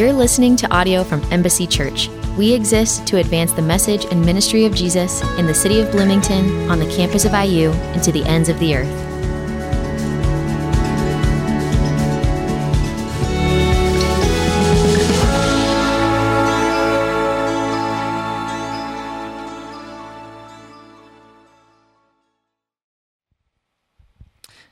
[0.00, 2.08] You're listening to audio from Embassy Church.
[2.38, 6.70] We exist to advance the message and ministry of Jesus in the city of Bloomington,
[6.70, 8.88] on the campus of IU, and to the ends of the earth.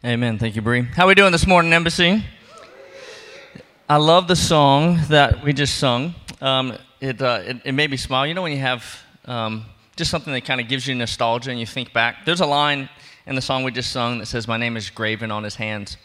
[0.03, 0.39] Amen.
[0.39, 0.85] Thank you, Bree.
[0.95, 2.25] How are we doing this morning, Embassy?
[3.91, 6.15] I love the song that we just sung.
[6.43, 8.27] Um, it, uh, it, it, made me smile.
[8.27, 8.85] You know when you have
[9.25, 9.65] um,
[9.97, 12.27] just something that kind of gives you nostalgia and you think back?
[12.27, 12.91] There's a line
[13.27, 15.97] in the song we just sung that says, My name is graven on his hands.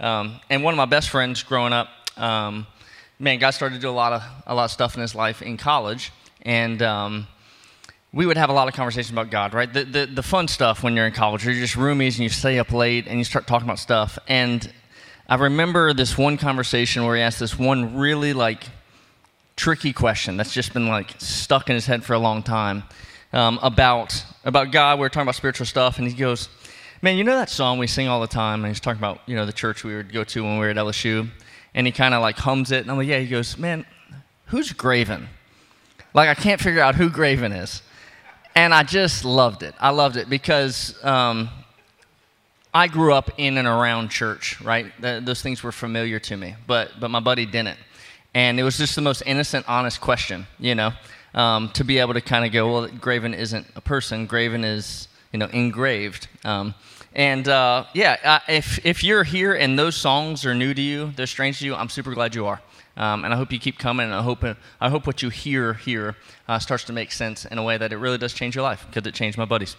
[0.00, 2.66] Um, and one of my best friends growing up, um,
[3.18, 5.40] man, God started to do a lot of, a lot of stuff in his life
[5.40, 6.12] in college.
[6.42, 7.26] And um,
[8.12, 9.72] we would have a lot of conversations about God, right?
[9.72, 12.58] The, the, the fun stuff when you're in college, you're just roomies and you stay
[12.58, 14.18] up late and you start talking about stuff.
[14.28, 14.70] And
[15.30, 18.64] I remember this one conversation where he asked this one really like
[19.54, 22.82] tricky question that's just been like stuck in his head for a long time
[23.32, 24.98] um, about about God.
[24.98, 26.48] We were talking about spiritual stuff, and he goes,
[27.00, 29.36] "Man, you know that song we sing all the time?" And he's talking about you
[29.36, 31.28] know the church we would go to when we were at LSU,
[31.76, 33.86] and he kind of like hums it, and I'm like, "Yeah." He goes, "Man,
[34.46, 35.28] who's Graven?"
[36.12, 37.82] Like I can't figure out who Graven is,
[38.56, 39.76] and I just loved it.
[39.78, 40.98] I loved it because.
[41.04, 41.50] Um,
[42.72, 44.92] I grew up in and around church, right?
[45.00, 47.78] those things were familiar to me, but, but my buddy didn't.
[48.32, 50.92] And it was just the most innocent, honest question, you know,
[51.34, 55.08] um, to be able to kind of go, well, Graven isn't a person, Graven is,
[55.32, 56.28] you know, engraved.
[56.44, 56.74] Um,
[57.12, 61.12] and uh, yeah, uh, if, if you're here and those songs are new to you,
[61.16, 62.60] they're strange to you, I'm super glad you are.
[62.96, 64.44] Um, and I hope you keep coming, and I hope,
[64.80, 67.92] I hope what you hear here uh, starts to make sense in a way that
[67.92, 69.74] it really does change your life, because it changed my buddies.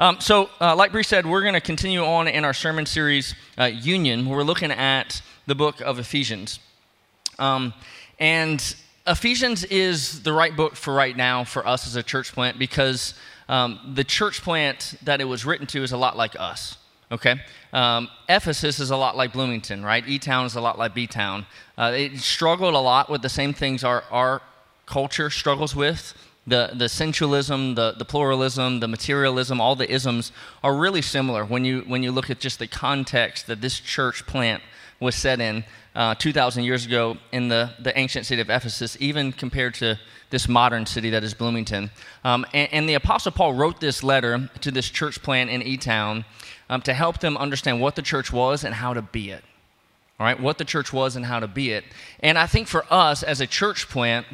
[0.00, 3.34] Um, so, uh, like Bree said, we're going to continue on in our sermon series,
[3.58, 6.60] uh, Union, where we're looking at the book of Ephesians.
[7.40, 7.74] Um,
[8.20, 8.76] and
[9.08, 13.14] Ephesians is the right book for right now for us as a church plant because
[13.48, 16.76] um, the church plant that it was written to is a lot like us.
[17.10, 17.40] Okay?
[17.72, 20.06] Um, Ephesus is a lot like Bloomington, right?
[20.06, 21.44] E Town is a lot like B Town.
[21.76, 24.42] Uh, it struggled a lot with the same things our, our
[24.86, 26.14] culture struggles with
[26.48, 30.32] the, the sensualism, the, the pluralism, the materialism, all the isms
[30.62, 34.26] are really similar when you, when you look at just the context that this church
[34.26, 34.62] plant
[35.00, 35.64] was set in
[35.94, 39.98] uh, 2,000 years ago in the, the ancient city of Ephesus, even compared to
[40.30, 41.90] this modern city that is Bloomington.
[42.24, 45.76] Um, and, and, the Apostle Paul wrote this letter to this church plant in E
[45.76, 46.24] Town
[46.68, 49.42] um, to help them understand what the church was and how to be it.
[50.20, 51.84] All right, what the church was and how to be it.
[52.20, 54.26] And I think for us as a church plant,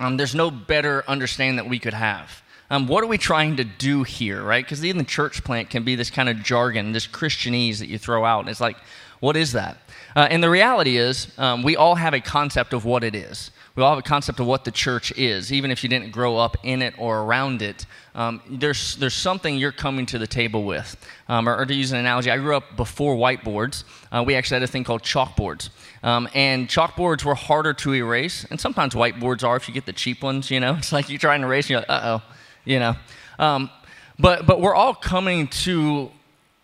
[0.00, 2.42] um, there's no better understanding that we could have.
[2.70, 4.64] Um, what are we trying to do here, right?
[4.64, 7.98] Because even the church plant can be this kind of jargon, this Christianese that you
[7.98, 8.40] throw out.
[8.40, 8.76] And it's like,
[9.20, 9.78] what is that?
[10.14, 13.50] Uh, and the reality is, um, we all have a concept of what it is.
[13.78, 16.36] We all have a concept of what the church is, even if you didn't grow
[16.36, 17.86] up in it or around it.
[18.12, 20.96] Um, there's, there's something you're coming to the table with.
[21.28, 23.84] Um, or, or, to use an analogy, I grew up before whiteboards.
[24.10, 25.70] Uh, we actually had a thing called chalkboards.
[26.02, 29.92] Um, and chalkboards were harder to erase, and sometimes whiteboards are if you get the
[29.92, 30.74] cheap ones, you know.
[30.78, 32.22] It's like you're trying to erase, and you're like, uh oh,
[32.64, 32.96] you know.
[33.38, 33.70] Um,
[34.18, 36.10] but, but we're all coming to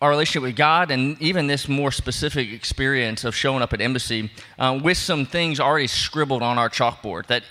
[0.04, 4.30] our relationship with God and even this more specific experience of showing up at embassy
[4.58, 7.42] uh, with some things already scribbled on our chalkboard that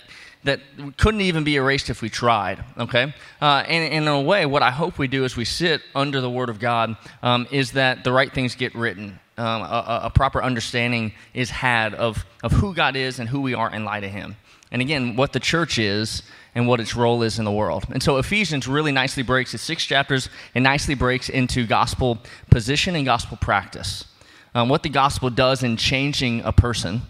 [0.44, 0.60] that
[0.98, 2.62] couldn't even be erased if we tried.
[2.78, 5.80] Okay, uh, and, and, in a way, what I hope we do as we sit
[5.94, 9.18] under the Word of God um, is that the right things get written.
[9.36, 13.54] Um, a, a, proper understanding is had of, of who God is and who we
[13.54, 14.36] are in light of Him.
[14.74, 17.84] And again, what the church is and what its role is in the world.
[17.90, 22.18] And so Ephesians really nicely breaks, it's six chapters, and nicely breaks into gospel
[22.50, 24.04] position and gospel practice.
[24.52, 27.02] Um, what the gospel does in changing a person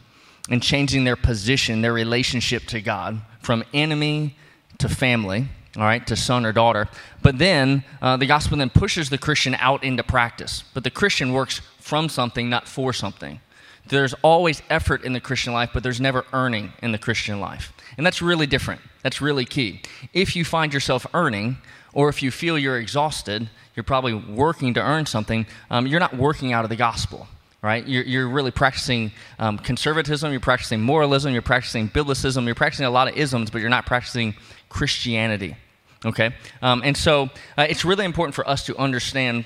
[0.50, 4.36] and changing their position, their relationship to God, from enemy
[4.76, 5.48] to family,
[5.78, 6.86] all right, to son or daughter.
[7.22, 10.64] But then uh, the gospel then pushes the Christian out into practice.
[10.75, 13.40] But the Christian works from something, not for something.
[13.86, 17.72] There's always effort in the Christian life, but there's never earning in the Christian life.
[17.96, 18.81] And that's really different.
[19.02, 19.82] That's really key.
[20.12, 21.58] If you find yourself earning,
[21.92, 26.16] or if you feel you're exhausted, you're probably working to earn something, um, you're not
[26.16, 27.26] working out of the gospel,
[27.62, 27.86] right?
[27.86, 32.90] You're, you're really practicing um, conservatism, you're practicing moralism, you're practicing biblicism, you're practicing a
[32.90, 34.34] lot of isms, but you're not practicing
[34.69, 35.56] Christianity,
[36.04, 36.34] okay?
[36.62, 39.44] Um, and so uh, it's really important for us to understand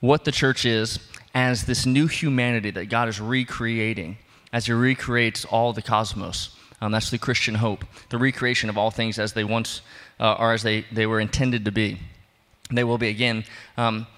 [0.00, 1.00] what the church is
[1.38, 4.18] as this new humanity that God is recreating
[4.52, 6.56] as He recreates all the cosmos.
[6.80, 9.82] Um, that's the Christian hope, the recreation of all things as they once
[10.18, 12.00] uh, are, as they, they were intended to be.
[12.72, 13.44] They will be again.
[13.76, 14.08] Um,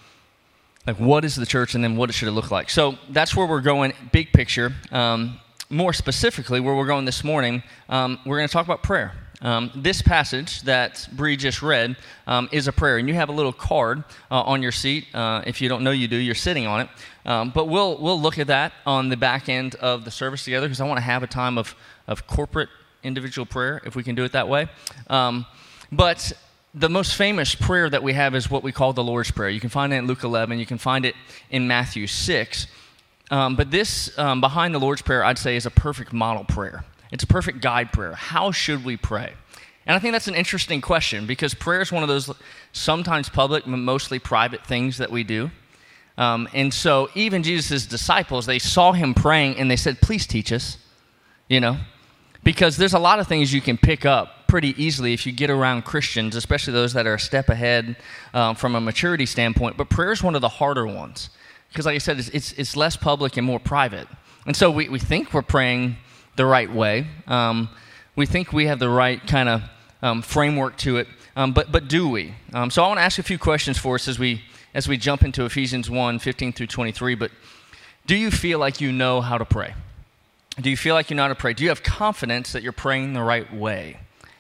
[0.87, 2.71] like, what is the church, and then what should it look like?
[2.71, 4.73] So that's where we're going, big picture.
[4.91, 5.39] Um,
[5.69, 9.13] more specifically, where we're going this morning, um, we're going to talk about prayer.
[9.43, 11.97] Um, this passage that Bree just read
[12.27, 15.07] um, is a prayer, and you have a little card uh, on your seat.
[15.15, 16.89] Uh, if you don't know you do, you're sitting on it.
[17.25, 20.67] Um, but we'll, we'll look at that on the back end of the service together
[20.67, 21.75] because I want to have a time of,
[22.07, 22.69] of corporate
[23.03, 24.69] individual prayer, if we can do it that way.
[25.09, 25.47] Um,
[25.93, 26.33] but
[26.75, 29.51] the most famous prayer that we have is what we call the Lord's Prayer.
[29.51, 31.15] You can find it in Luke 11, you can find it
[31.51, 32.67] in Matthew 6.
[33.31, 36.85] Um, but this, um, behind the Lord's Prayer, I'd say is a perfect model prayer.
[37.13, 38.15] It's a perfect guide prayer.
[38.15, 39.33] How should we pray?
[39.87, 42.31] And I think that's an interesting question because prayer is one of those
[42.73, 45.51] sometimes public, mostly private things that we do.
[46.21, 50.53] Um, and so even Jesus' disciples, they saw him praying and they said, Please teach
[50.53, 50.77] us,
[51.49, 51.79] you know,
[52.45, 55.49] because there's a lot of things you can pick up pretty easily if you get
[55.49, 57.97] around Christians, especially those that are a step ahead
[58.35, 59.79] um, from a maturity standpoint.
[59.79, 61.31] But prayer is one of the harder ones
[61.71, 64.07] because, like I said, it's, it's, it's, less public and more private.
[64.45, 65.97] And so we, we think we're praying
[66.37, 67.07] the right way.
[67.29, 67.71] Um,
[68.15, 69.63] we think we have the right kind of
[70.03, 72.35] um, framework to it, um, but, but do we?
[72.53, 74.43] Um, so I want to ask a few questions for us as we,
[74.75, 77.15] as we jump into Ephesians 1 15 through 23.
[77.15, 77.31] But
[78.07, 79.75] do you feel like you know how to pray?
[80.61, 81.55] Do you feel like you know how to pray?
[81.55, 83.99] Do you have confidence that you're praying the right way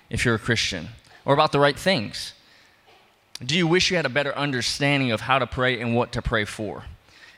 [0.08, 0.88] if you're a Christian
[1.24, 2.34] or about the right things?
[3.44, 6.20] Do you wish you had a better understanding of how to pray and what to
[6.20, 6.84] pray for?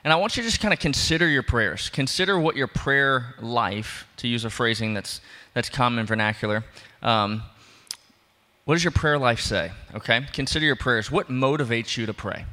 [0.04, 1.88] And I want you to just kind of consider your prayers.
[1.90, 5.20] Consider what your prayer life, to use a phrasing that's,
[5.54, 6.64] that's common vernacular,
[7.02, 7.42] um,
[8.64, 9.70] what does your prayer life say?
[9.94, 10.26] Okay?
[10.32, 11.10] Consider your prayers.
[11.10, 12.46] What motivates you to pray?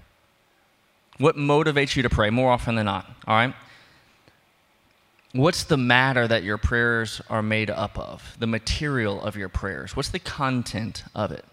[1.19, 3.05] What motivates you to pray more often than not?
[3.27, 3.53] All right?
[5.33, 8.35] What's the matter that your prayers are made up of?
[8.39, 9.95] The material of your prayers.
[9.95, 11.45] What's the content of it?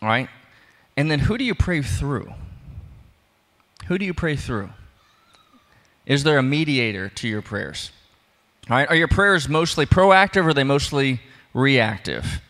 [0.00, 0.28] All right?
[0.96, 2.32] And then who do you pray through?
[3.86, 4.70] Who do you pray through?
[6.06, 7.90] Is there a mediator to your prayers?
[8.68, 11.20] All right, are your prayers mostly proactive or are they mostly
[11.54, 12.40] reactive?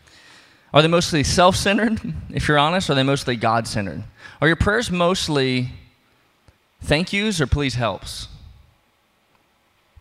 [0.73, 2.01] Are they mostly self centered,
[2.31, 4.05] if you're honest, or are they mostly God centered?
[4.41, 5.69] Are your prayers mostly
[6.81, 8.29] thank yous or please helps?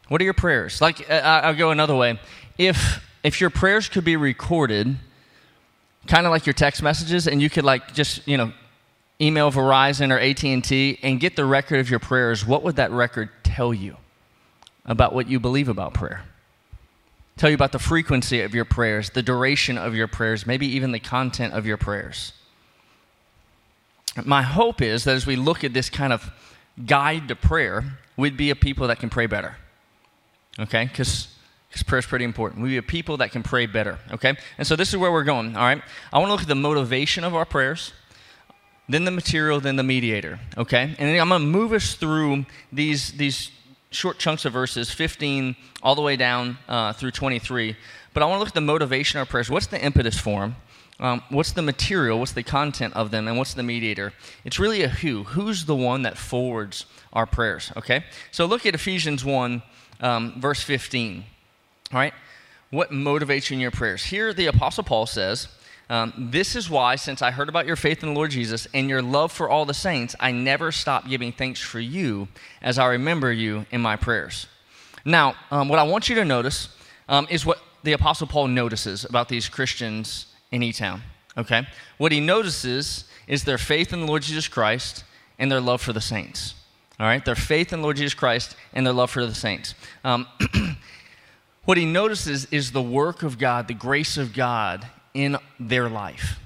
[0.08, 0.82] What are your prayers?
[0.82, 2.20] Like, uh, I'll go another way.
[2.58, 4.98] If, if your prayers could be recorded,
[6.08, 8.54] kind of like your text messages, and you could, like, just, you know,
[9.22, 13.30] email Verizon or AT&T and get the record of your prayers, what would that record
[13.44, 13.98] tell you
[14.86, 16.24] about what you believe about prayer?
[17.36, 20.92] Tell you about the frequency of your prayers, the duration of your prayers, maybe even
[20.92, 22.34] the content of your prayers.
[24.26, 26.32] My hope is that as we look at this kind of
[26.86, 29.58] guide to prayer, we'd be a people that can pray better.
[30.60, 30.86] Okay?
[30.86, 31.28] Because
[31.86, 32.62] prayer is pretty important.
[32.62, 34.00] We'd be a people that can pray better.
[34.12, 34.36] Okay?
[34.58, 35.56] And so this is where we're going.
[35.56, 35.82] All right?
[36.12, 37.94] I want to look at the motivation of our prayers
[38.90, 40.40] then the material, then the mediator.
[40.58, 40.96] Okay?
[40.98, 43.52] And I'm going to move us through these, these
[43.92, 47.78] short chunks of verses, 15 all the way down uh, through 23.
[48.14, 49.50] But I want to look at the motivation of our prayers.
[49.50, 50.56] What's the impetus for them?
[51.00, 52.20] Um, what's the material?
[52.20, 53.28] What's the content of them?
[53.28, 54.14] And what's the mediator?
[54.44, 55.24] It's really a who.
[55.24, 57.72] Who's the one that forwards our prayers?
[57.78, 58.04] Okay?
[58.32, 59.62] So look at Ephesians 1,
[60.02, 61.24] um, verse 15.
[61.94, 62.14] All right?
[62.70, 64.04] What motivates you in your prayers?
[64.04, 65.48] Here, the Apostle Paul says,
[65.90, 68.88] um, this is why, since I heard about your faith in the Lord Jesus and
[68.88, 72.28] your love for all the saints, I never stop giving thanks for you
[72.62, 74.46] as I remember you in my prayers.
[75.04, 76.70] Now, um, what I want you to notice
[77.08, 81.02] um, is what the Apostle Paul notices about these Christians in E Town.
[81.38, 81.66] Okay?
[81.98, 85.04] What he notices is their faith in the Lord Jesus Christ
[85.38, 86.56] and their love for the saints.
[87.00, 87.24] All right?
[87.24, 89.74] Their faith in the Lord Jesus Christ and their love for the saints.
[90.04, 90.28] Um,
[91.66, 96.40] what he notices is the work of God, the grace of God in their life.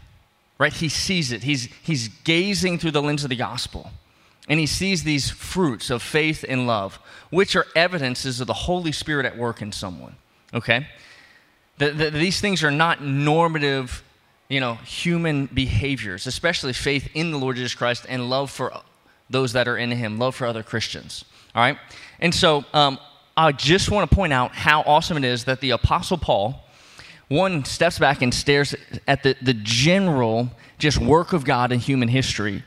[0.59, 0.73] Right?
[0.73, 1.43] He sees it.
[1.43, 3.91] He's, he's gazing through the lens of the gospel.
[4.47, 8.91] And he sees these fruits of faith and love, which are evidences of the Holy
[8.91, 10.15] Spirit at work in someone.
[10.53, 10.87] Okay?
[11.77, 14.03] The, the, these things are not normative,
[14.47, 18.73] you know, human behaviors, especially faith in the Lord Jesus Christ and love for
[19.29, 21.25] those that are in him, love for other Christians.
[21.55, 21.77] All right?
[22.19, 22.99] And so um,
[23.35, 26.63] I just want to point out how awesome it is that the Apostle Paul
[27.29, 28.75] one steps back and stares
[29.07, 32.63] at the, the general just work of God in human history.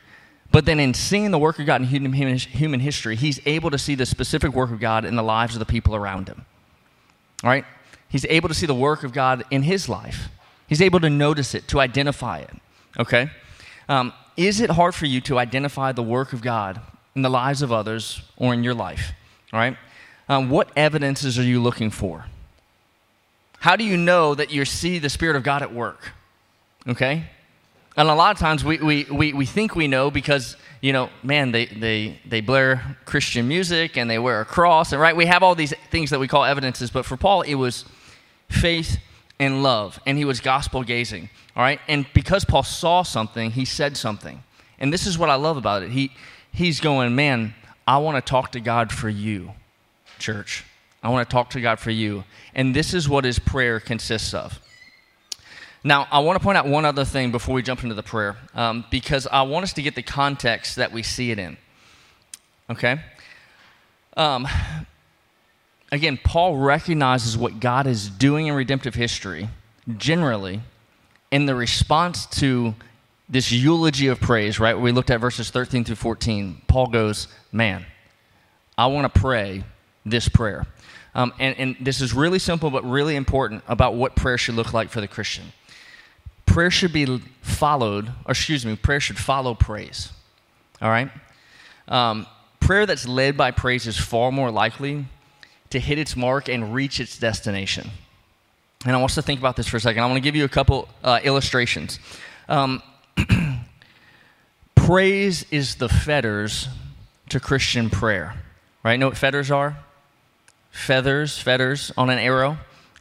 [0.51, 3.77] But then, in seeing the work of God in human, human history, he's able to
[3.77, 6.45] see the specific work of God in the lives of the people around him.
[7.43, 7.65] All right?
[8.09, 10.29] He's able to see the work of God in his life.
[10.67, 12.51] He's able to notice it, to identify it.
[12.99, 13.29] Okay?
[13.89, 16.81] Um, is it hard for you to identify the work of God
[17.15, 19.13] in the lives of others or in your life?
[19.51, 19.77] All right?
[20.29, 22.25] Um, what evidences are you looking for?
[23.59, 26.11] How do you know that you see the Spirit of God at work?
[26.87, 27.25] Okay?
[27.97, 31.09] and a lot of times we, we, we, we think we know because, you know,
[31.23, 35.15] man, they, they, they blare Christian music and they wear a cross, and right?
[35.15, 37.85] We have all these things that we call evidences, but for Paul, it was
[38.49, 38.99] faith
[39.39, 41.79] and love, and he was gospel gazing, all right?
[41.87, 44.43] And because Paul saw something, he said something.
[44.79, 45.91] And this is what I love about it.
[45.91, 46.11] He,
[46.51, 47.53] he's going, man,
[47.87, 49.53] I want to talk to God for you,
[50.19, 50.65] church.
[51.03, 52.23] I want to talk to God for you.
[52.55, 54.59] And this is what his prayer consists of.
[55.83, 58.35] Now, I want to point out one other thing before we jump into the prayer,
[58.55, 61.57] um, because I want us to get the context that we see it in.
[62.69, 62.99] Okay?
[64.17, 64.47] Um,
[65.91, 69.49] again, Paul recognizes what God is doing in redemptive history
[69.97, 70.61] generally
[71.31, 72.75] in the response to
[73.29, 74.77] this eulogy of praise, right?
[74.77, 76.61] We looked at verses 13 through 14.
[76.67, 77.85] Paul goes, Man,
[78.77, 79.63] I want to pray
[80.05, 80.65] this prayer.
[81.15, 84.73] Um, and, and this is really simple but really important about what prayer should look
[84.73, 85.51] like for the Christian
[86.57, 90.11] prayer should be followed, or excuse me, prayer should follow praise.
[90.81, 91.11] All right?
[91.87, 92.25] Um,
[92.59, 95.05] prayer that's led by praise is far more likely
[95.69, 97.89] to hit its mark and reach its destination.
[98.85, 100.03] And I want us to think about this for a second.
[100.03, 101.99] I want to give you a couple uh, illustrations.
[102.47, 102.81] Um,
[104.75, 106.69] praise is the fetters
[107.29, 108.35] to Christian prayer.
[108.83, 108.99] Right?
[108.99, 109.77] Know what fetters are?
[110.71, 112.51] Feathers, fetters on an arrow.
[112.51, 112.57] All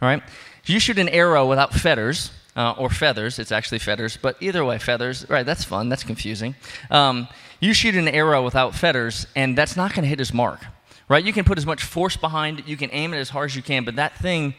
[0.09, 0.23] right?
[0.63, 3.39] If you shoot an arrow without fetters, uh, or feathers.
[3.39, 5.29] It's actually feathers, but either way, feathers.
[5.29, 5.89] Right, that's fun.
[5.89, 6.55] That's confusing.
[6.91, 7.29] Um,
[7.61, 10.65] you shoot an arrow without fetters, and that's not going to hit his mark.
[11.09, 11.25] Right?
[11.25, 13.57] You can put as much force behind it, you can aim it as hard as
[13.57, 14.55] you can, but that thing,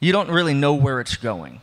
[0.00, 1.60] you don't really know where it's going.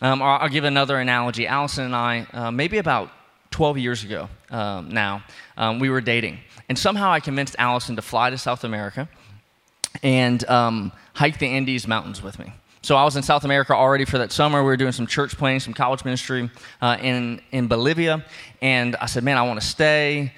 [0.00, 1.46] Um, I'll give another analogy.
[1.46, 3.10] Allison and I, uh, maybe about
[3.50, 5.22] 12 years ago um, now,
[5.56, 6.38] um, we were dating.
[6.68, 9.08] And somehow I convinced Allison to fly to South America
[10.02, 12.52] and um, hike the Andes Mountains with me.
[12.82, 14.58] So I was in South America already for that summer.
[14.58, 16.50] We were doing some church planting, some college ministry
[16.82, 18.24] uh, in, in Bolivia.
[18.60, 20.32] And I said, man, I want to stay.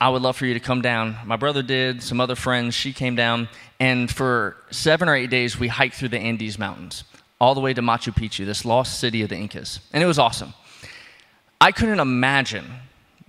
[0.00, 1.16] I would love for you to come down.
[1.24, 3.48] My brother did, some other friends, she came down.
[3.80, 7.04] And for seven or eight days, we hiked through the Andes Mountains,
[7.40, 9.80] all the way to Machu Picchu, this lost city of the Incas.
[9.92, 10.54] And it was awesome.
[11.60, 12.66] I couldn't imagine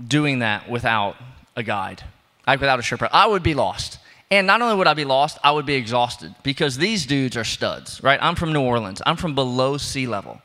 [0.06, 1.16] doing that without
[1.56, 2.04] a guide,
[2.46, 3.10] like without a Sherpa.
[3.12, 4.00] I would be lost.
[4.32, 7.44] And not only would I be lost, I would be exhausted because these dudes are
[7.44, 8.20] studs, right?
[8.22, 10.40] I'm from New Orleans, I'm from below sea level.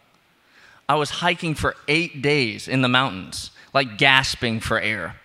[0.89, 5.17] I was hiking for eight days in the mountains, like gasping for air,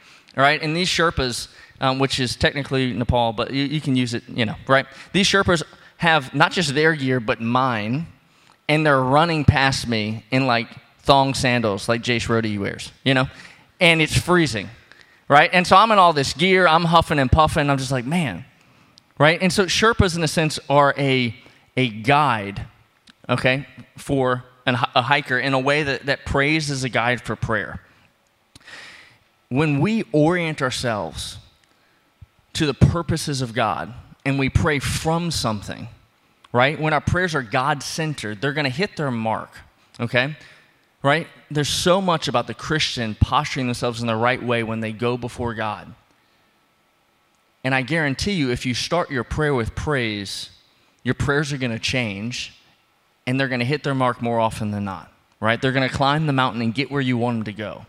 [0.42, 0.62] right?
[0.62, 1.48] And these Sherpas,
[1.82, 4.86] um, which is technically Nepal, but you, you can use it, you know, right?
[5.14, 5.64] These Sherpas
[5.98, 8.08] have not just their gear, but mine,
[8.68, 10.68] and they're running past me in like
[11.00, 13.28] thong sandals, like Jace Rody wears, you know?
[13.80, 14.70] And it's freezing,
[15.28, 15.50] right?
[15.52, 18.46] And so I'm in all this gear, I'm huffing and puffing, I'm just like, man,
[19.18, 19.42] right?
[19.42, 21.36] And so Sherpas, in a sense, are a,
[21.76, 22.66] a guide,
[23.28, 23.68] okay,
[23.98, 27.82] for an, a hiker in a way that, that praise is a guide for prayer.
[29.50, 31.38] When we orient ourselves
[32.54, 33.94] to the purposes of God
[34.26, 35.88] and we pray from something,
[36.54, 36.80] right?
[36.80, 39.52] When our prayers are God centered, they're going to hit their mark,
[40.00, 40.36] okay?
[41.02, 41.28] Right?
[41.50, 45.18] There's so much about the Christian posturing themselves in the right way when they go
[45.18, 45.94] before God.
[47.64, 50.50] And I guarantee you, if you start your prayer with praise,
[51.04, 52.54] your prayers are going to change
[53.26, 55.62] and they're going to hit their mark more often than not, right?
[55.62, 57.86] They're going to climb the mountain and get where you want them to go.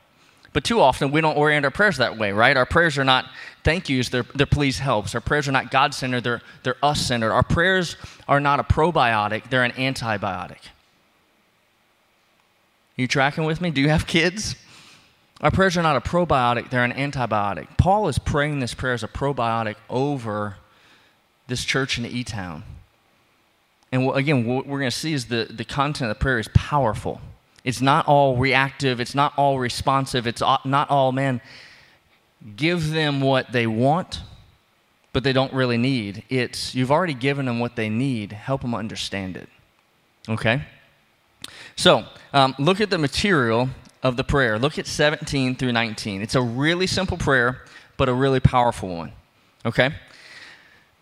[0.52, 2.56] But too often, we don't orient our prayers that way, right?
[2.56, 3.26] Our prayers are not
[3.62, 5.14] thank yous, they're, they're please helps.
[5.14, 7.32] Our prayers are not God centered, they're, they're us centered.
[7.32, 10.58] Our prayers are not a probiotic, they're an antibiotic.
[12.96, 13.70] You tracking with me?
[13.70, 14.56] Do you have kids?
[15.40, 17.78] Our prayers are not a probiotic, they're an antibiotic.
[17.78, 20.56] Paul is praying this prayer as a probiotic over
[21.46, 22.64] this church in E Town.
[23.92, 26.48] And again, what we're going to see is the, the content of the prayer is
[26.54, 27.20] powerful.
[27.64, 31.40] It's not all reactive, it's not all responsive, it's not all, man,
[32.56, 34.20] give them what they want,
[35.12, 36.24] but they don't really need.
[36.28, 39.48] It's you've already given them what they need, help them understand it.
[40.28, 40.62] Okay?
[41.76, 43.68] So, um, look at the material
[44.02, 44.58] of the prayer.
[44.58, 46.22] Look at 17 through 19.
[46.22, 47.64] It's a really simple prayer,
[47.96, 49.12] but a really powerful one.
[49.64, 49.90] Okay?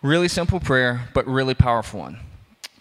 [0.03, 2.19] Really simple prayer, but really powerful one.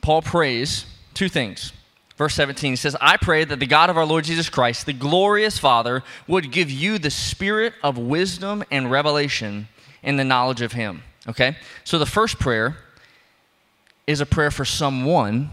[0.01, 1.73] Paul prays two things.
[2.17, 5.59] Verse 17, says, I pray that the God of our Lord Jesus Christ, the glorious
[5.59, 9.67] Father, would give you the spirit of wisdom and revelation
[10.01, 11.03] in the knowledge of Him.
[11.27, 11.55] Okay?
[11.83, 12.77] So the first prayer
[14.07, 15.51] is a prayer for someone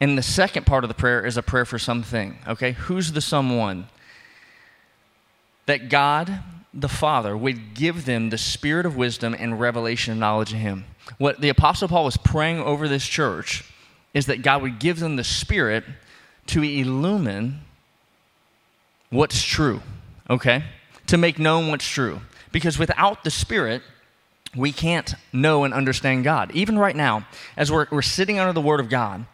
[0.00, 2.38] and the second part of the prayer is a prayer for something.
[2.46, 2.72] Okay?
[2.72, 3.86] Who's the someone?
[5.66, 6.40] That God
[6.74, 10.84] the Father would give them the spirit of wisdom and revelation and knowledge of Him.
[11.18, 13.64] What the Apostle Paul was praying over this church
[14.14, 15.84] is that God would give them the spirit
[16.46, 17.60] to illumine
[19.10, 19.80] what's true,
[20.28, 20.64] okay?
[21.08, 22.20] To make known what's true.
[22.52, 23.82] Because without the Spirit,
[24.56, 26.52] we can't know and understand God.
[26.52, 29.26] Even right now, as we're, we're sitting under the Word of God,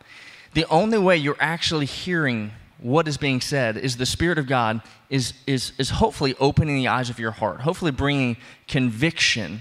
[0.55, 4.81] the only way you're actually hearing what is being said is the Spirit of God
[5.11, 9.61] is, is, is hopefully opening the eyes of your heart, hopefully bringing conviction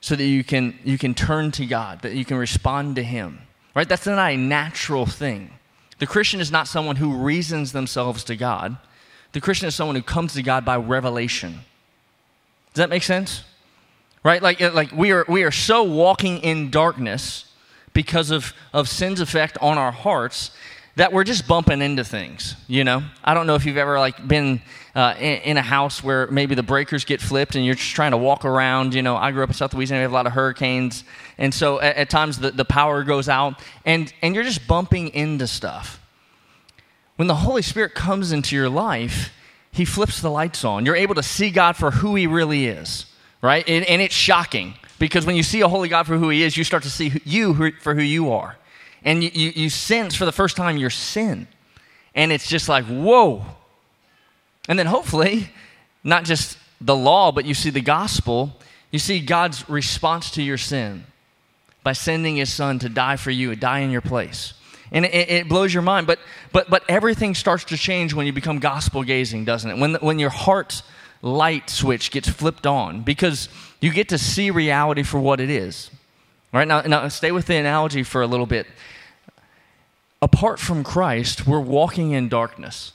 [0.00, 3.40] so that you can, you can turn to God, that you can respond to Him.
[3.74, 3.88] Right?
[3.88, 5.50] That's not a natural thing.
[5.98, 8.76] The Christian is not someone who reasons themselves to God.
[9.32, 11.60] The Christian is someone who comes to God by revelation.
[12.72, 13.44] Does that make sense?
[14.24, 14.42] Right?
[14.42, 17.46] Like, uh, like we, are, we are so walking in darkness
[17.92, 20.50] because of, of sin's effect on our hearts
[21.00, 23.02] that we're just bumping into things, you know?
[23.24, 24.60] I don't know if you've ever like been
[24.94, 28.10] uh, in, in, a house where maybe the breakers get flipped and you're just trying
[28.10, 28.92] to walk around.
[28.92, 31.04] You know, I grew up in South Louisiana, we have a lot of hurricanes.
[31.38, 35.08] And so at, at times the, the power goes out and, and you're just bumping
[35.14, 36.02] into stuff.
[37.16, 39.32] When the Holy Spirit comes into your life,
[39.72, 40.84] He flips the lights on.
[40.84, 43.06] You're able to see God for who He really is,
[43.40, 43.66] right?
[43.66, 46.58] And, and it's shocking because when you see a holy God for who He is,
[46.58, 48.58] you start to see you for who you are
[49.04, 51.46] and you, you, you sense for the first time your sin.
[52.14, 53.44] And it's just like, whoa.
[54.68, 55.50] And then hopefully,
[56.04, 58.56] not just the law, but you see the gospel,
[58.90, 61.04] you see God's response to your sin
[61.82, 64.54] by sending his son to die for you, die in your place.
[64.92, 66.06] And it, it, blows your mind.
[66.06, 66.18] But,
[66.52, 69.78] but, but everything starts to change when you become gospel gazing, doesn't it?
[69.78, 70.82] When, when your heart's
[71.22, 73.48] light switch gets flipped on because
[73.80, 75.90] you get to see reality for what it is.
[76.52, 78.66] Right now, now stay with the analogy for a little bit.
[80.22, 82.92] Apart from Christ, we're walking in darkness.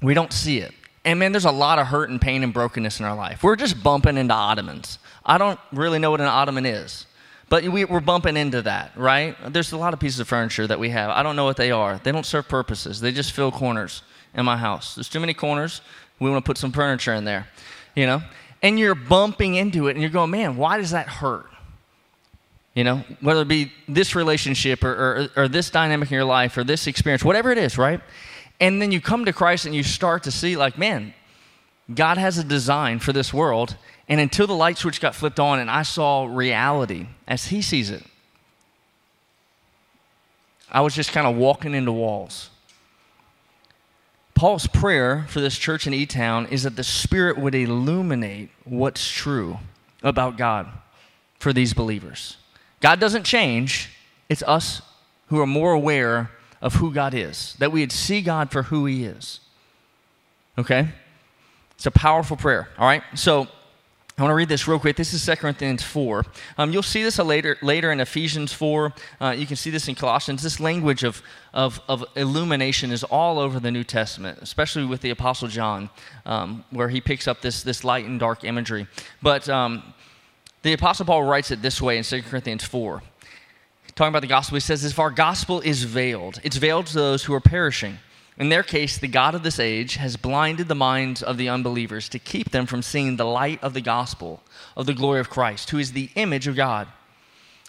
[0.00, 0.72] We don't see it.
[1.04, 3.42] And man, there's a lot of hurt and pain and brokenness in our life.
[3.42, 4.98] We're just bumping into ottomans.
[5.24, 7.06] I don't really know what an ottoman is,
[7.48, 9.36] but we, are bumping into that, right?
[9.48, 11.10] There's a lot of pieces of furniture that we have.
[11.10, 12.00] I don't know what they are.
[12.02, 14.02] They don't serve purposes, they just fill corners
[14.34, 14.94] in my house.
[14.94, 15.80] There's too many corners.
[16.18, 17.48] We want to put some furniture in there,
[17.96, 18.22] you know?
[18.62, 21.46] And you're bumping into it and you're going, man, why does that hurt?
[22.74, 26.56] You know, whether it be this relationship or, or, or, this dynamic in your life
[26.56, 28.00] or this experience, whatever it is, right?
[28.60, 31.12] And then you come to Christ and you start to see, like, man,
[31.94, 33.76] God has a design for this world.
[34.08, 37.90] And until the light switch got flipped on and I saw reality as He sees
[37.90, 38.04] it,
[40.70, 42.48] I was just kind of walking into walls.
[44.34, 49.10] Paul's prayer for this church in E Town is that the Spirit would illuminate what's
[49.10, 49.58] true
[50.02, 50.68] about God
[51.38, 52.38] for these believers.
[52.82, 53.90] God doesn't change,
[54.28, 54.82] it's us
[55.28, 58.84] who are more aware of who God is, that we would see God for who
[58.86, 59.40] He is.
[60.58, 60.88] Okay?
[61.76, 63.02] It's a powerful prayer, all right?
[63.14, 63.48] So,
[64.18, 64.96] I want to read this real quick.
[64.96, 66.24] This is 2 Corinthians 4.
[66.58, 68.92] Um, you'll see this later, later in Ephesians 4.
[69.18, 70.42] Uh, you can see this in Colossians.
[70.42, 71.22] This language of,
[71.54, 75.88] of, of, illumination is all over the New Testament, especially with the Apostle John,
[76.26, 78.86] um, where he picks up this, this light and dark imagery.
[79.22, 79.94] But um,
[80.62, 83.02] the Apostle Paul writes it this way in 2 Corinthians 4.
[83.94, 87.24] Talking about the gospel, he says, If our gospel is veiled, it's veiled to those
[87.24, 87.98] who are perishing.
[88.38, 92.08] In their case, the God of this age has blinded the minds of the unbelievers
[92.08, 94.42] to keep them from seeing the light of the gospel
[94.76, 96.88] of the glory of Christ, who is the image of God.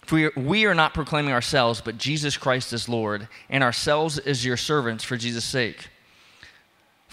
[0.05, 4.57] For we are, not proclaiming ourselves, but Jesus Christ is Lord, and ourselves as your
[4.57, 5.89] servants for Jesus' sake.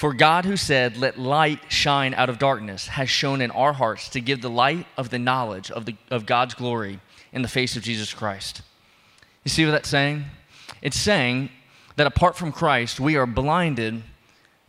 [0.00, 4.08] For God, who said, Let light shine out of darkness, has shown in our hearts
[4.08, 7.00] to give the light of the knowledge of, the, of God's glory
[7.34, 8.62] in the face of Jesus Christ.
[9.44, 10.24] You see what that's saying?
[10.80, 11.50] It's saying
[11.96, 14.02] that apart from Christ, we are blinded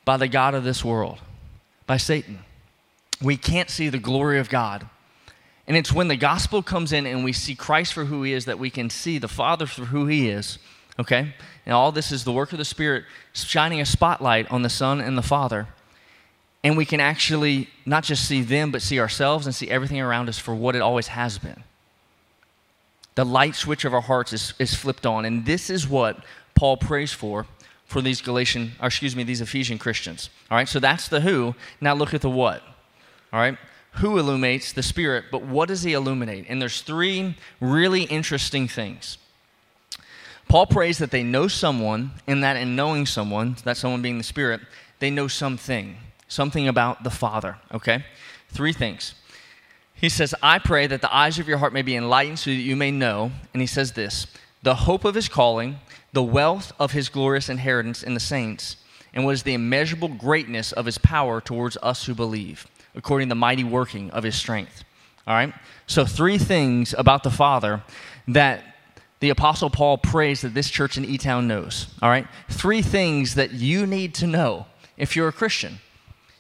[0.03, 1.19] by the God of this world,
[1.87, 2.39] by Satan.
[3.21, 4.85] We can't see the glory of God.
[5.65, 8.43] And it's when the gospel comes in and we see Christ for who he is
[8.43, 10.57] that we can see the Father for who he is
[11.01, 11.33] Okay?
[11.65, 15.01] And all this is the work of the Spirit shining a spotlight on the Son
[15.01, 15.67] and the Father.
[16.63, 20.29] And we can actually not just see them, but see ourselves and see everything around
[20.29, 21.63] us for what it always has been.
[23.15, 25.25] The light switch of our hearts is, is flipped on.
[25.25, 26.23] And this is what
[26.55, 27.47] Paul prays for
[27.85, 30.29] for these Galatian, or excuse me, these Ephesian Christians.
[30.49, 31.55] All right, so that's the who.
[31.81, 32.61] Now look at the what.
[33.33, 33.57] All right,
[33.95, 36.45] who illuminates the Spirit, but what does he illuminate?
[36.47, 39.17] And there's three really interesting things.
[40.51, 44.23] Paul prays that they know someone, and that in knowing someone, that someone being the
[44.25, 44.59] Spirit,
[44.99, 45.95] they know something,
[46.27, 48.03] something about the Father, okay?
[48.49, 49.13] Three things.
[49.93, 52.57] He says, I pray that the eyes of your heart may be enlightened so that
[52.57, 54.27] you may know, and he says this
[54.61, 55.77] the hope of his calling,
[56.11, 58.75] the wealth of his glorious inheritance in the saints,
[59.13, 63.31] and what is the immeasurable greatness of his power towards us who believe, according to
[63.31, 64.83] the mighty working of his strength.
[65.25, 65.53] All right?
[65.87, 67.83] So, three things about the Father
[68.27, 68.70] that
[69.21, 71.88] the Apostle Paul prays that this church in E Town knows.
[72.01, 72.27] All right?
[72.49, 74.65] Three things that you need to know
[74.97, 75.79] if you're a Christian.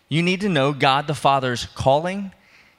[0.09, 2.33] You need to know God the Father's calling,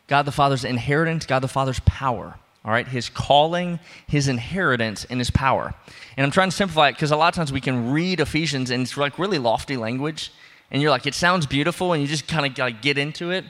[0.07, 2.35] God the Father's inheritance, God the Father's power.
[2.65, 5.75] All right, his calling, his inheritance, and his power.
[6.17, 8.71] And I'm trying to simplify it because a lot of times we can read Ephesians
[8.71, 10.33] and it's like really lofty language,
[10.71, 13.45] and you're like, it sounds beautiful, and you just kind of like get into it.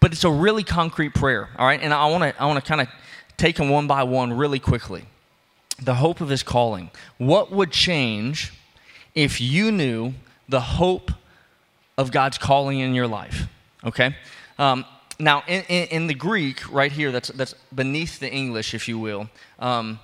[0.00, 1.48] But it's a really concrete prayer.
[1.56, 2.88] All right, and I want to I want to kind of
[3.38, 5.04] take them one by one really quickly.
[5.80, 6.90] The hope of his calling.
[7.18, 8.52] What would change
[9.14, 10.14] if you knew
[10.48, 11.12] the hope
[11.96, 13.46] of God's calling in your life?
[13.84, 14.16] Okay.
[14.58, 14.84] Um,
[15.20, 18.98] now, in, in, in, the Greek, right here, that's, that's beneath the English, if you
[18.98, 19.98] will, um,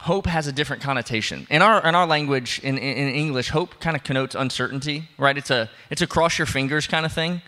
[0.00, 1.46] hope has a different connotation.
[1.50, 5.36] In our, in our language, in, in English, hope kind of connotes uncertainty, right?
[5.36, 7.42] It's a, it's a cross your fingers kind of thing.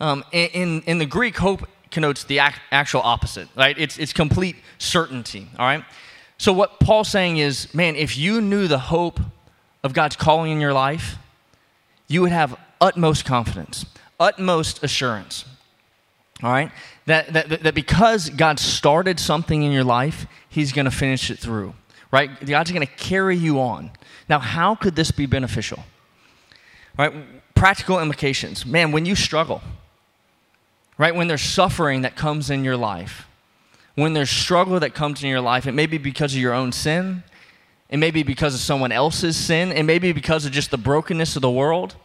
[0.00, 3.76] Um, in, in the Greek, hope connotes the ac- actual opposite, right?
[3.78, 5.84] It's, it's complete certainty, all right?
[6.40, 9.20] So, what Paul's saying is, man, if you knew the hope
[9.84, 11.18] of God's calling in your life,
[12.08, 13.84] you would have utmost confidence,
[14.18, 15.44] utmost assurance.
[16.42, 16.72] All right?
[17.04, 21.38] That, that, that because God started something in your life, He's going to finish it
[21.38, 21.74] through.
[22.10, 22.30] Right?
[22.46, 23.90] God's going to carry you on.
[24.26, 25.84] Now, how could this be beneficial?
[26.96, 27.12] Right?
[27.54, 28.64] Practical implications.
[28.64, 29.60] Man, when you struggle,
[30.96, 31.14] right?
[31.14, 33.26] When there's suffering that comes in your life,
[33.94, 36.72] when there's struggle that comes in your life, it may be because of your own
[36.72, 37.22] sin,
[37.88, 40.78] it may be because of someone else's sin, it may be because of just the
[40.78, 41.96] brokenness of the world.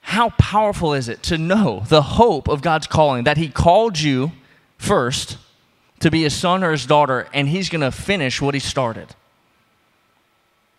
[0.00, 4.32] How powerful is it to know the hope of God's calling, that He called you
[4.78, 5.38] first
[6.00, 9.14] to be His son or His daughter, and He's going to finish what He started?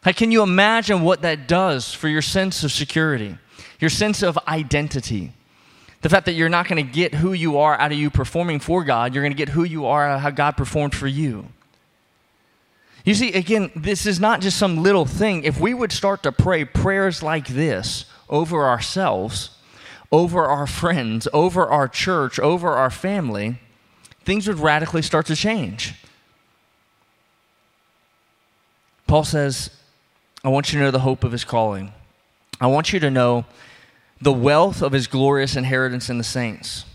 [0.05, 3.37] Like, can you imagine what that does for your sense of security,
[3.79, 5.33] your sense of identity?
[6.01, 8.59] The fact that you're not going to get who you are out of you performing
[8.59, 11.07] for God, you're going to get who you are out of how God performed for
[11.07, 11.47] you.
[13.03, 15.43] You see, again, this is not just some little thing.
[15.43, 19.51] If we would start to pray prayers like this over ourselves,
[20.11, 23.59] over our friends, over our church, over our family,
[24.23, 25.95] things would radically start to change.
[29.07, 29.69] Paul says,
[30.43, 31.93] I want you to know the hope of his calling.
[32.59, 33.45] I want you to know
[34.21, 36.85] the wealth of his glorious inheritance in the saints.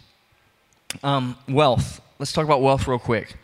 [1.02, 2.00] Um, wealth.
[2.18, 3.36] Let's talk about wealth real quick.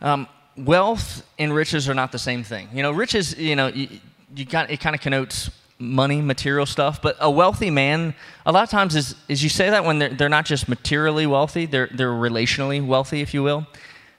[0.00, 2.68] Um, wealth and riches are not the same thing.
[2.72, 3.88] You know, riches, you know, you,
[4.34, 7.02] you got, it kind of connotes money, material stuff.
[7.02, 10.10] But a wealthy man, a lot of times is, is you say that when they're,
[10.10, 13.66] they're not just materially wealthy, they're, they're relationally wealthy, if you will,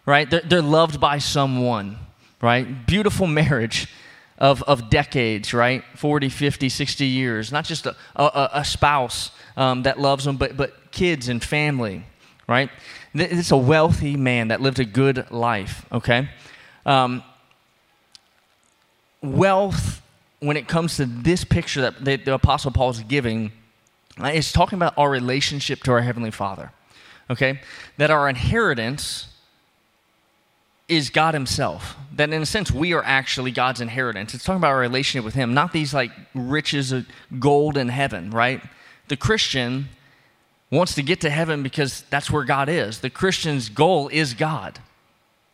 [0.05, 0.29] right?
[0.29, 1.97] They're, they're loved by someone,
[2.41, 2.85] right?
[2.85, 3.87] Beautiful marriage
[4.37, 5.83] of, of decades, right?
[5.95, 7.51] 40, 50, 60 years.
[7.51, 12.03] Not just a, a, a spouse um, that loves them, but, but kids and family,
[12.47, 12.69] right?
[13.13, 16.29] It's a wealthy man that lived a good life, okay?
[16.85, 17.23] Um,
[19.21, 20.01] wealth
[20.39, 23.51] when it comes to this picture that the, the Apostle Paul is giving,
[24.21, 26.71] uh, is talking about our relationship to our Heavenly Father.
[27.29, 27.59] Okay?
[27.97, 29.27] That our inheritance
[30.87, 31.95] is God Himself.
[32.13, 34.33] That in a sense, we are actually God's inheritance.
[34.33, 37.05] It's talking about our relationship with Him, not these like riches of
[37.39, 38.61] gold in heaven, right?
[39.07, 39.89] The Christian
[40.71, 42.99] wants to get to heaven because that's where God is.
[42.99, 44.79] The Christian's goal is God,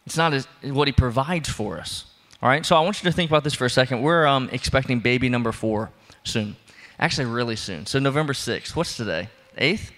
[0.05, 2.05] it's not what He provides for us.
[2.41, 4.01] All right, so I want you to think about this for a second.
[4.01, 5.91] We're um, expecting baby number four
[6.25, 6.57] soon.
[6.99, 7.85] Actually, really soon.
[7.85, 8.75] So, November 6th.
[8.75, 9.29] What's today?
[9.57, 9.91] 8th?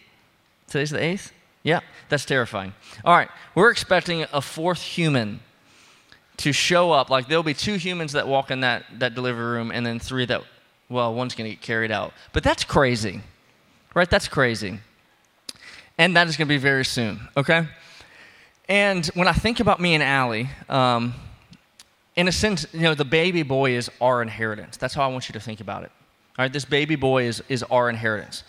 [0.67, 1.31] Today's the 8th?
[1.65, 2.73] Yeah, that's terrifying.
[3.03, 5.39] All right, we're expecting a fourth human
[6.37, 7.09] to show up.
[7.09, 10.25] Like, there'll be two humans that walk in that, that delivery room, and then three
[10.27, 10.43] that,
[10.89, 12.13] well, one's going to get carried out.
[12.33, 13.21] But that's crazy,
[13.95, 14.07] right?
[14.07, 14.79] That's crazy.
[15.97, 17.67] And that is going to be very soon, okay?
[18.69, 21.15] And when I think about me and Allie, um,
[22.15, 24.77] in a sense, you know, the baby boy is our inheritance.
[24.77, 25.91] That's how I want you to think about it.
[26.37, 28.43] All right, this baby boy is, is our inheritance.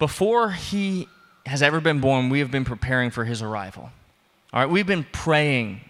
[0.00, 1.06] Before he
[1.48, 3.90] has ever been born, we have been preparing for his arrival.
[4.52, 5.80] All right, we've been praying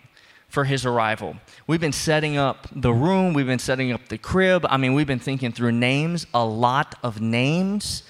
[0.48, 1.36] for his arrival.
[1.66, 4.66] We've been setting up the room, we've been setting up the crib.
[4.68, 8.02] I mean, we've been thinking through names, a lot of names.